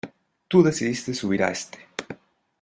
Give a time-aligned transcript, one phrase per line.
[0.47, 1.77] Tú decidiste subir a éste...